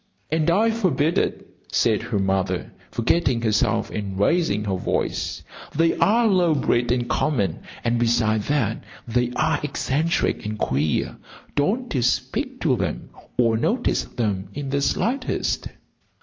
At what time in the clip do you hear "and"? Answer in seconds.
0.31-0.49, 3.91-4.19, 6.91-7.07, 7.83-7.99, 10.43-10.57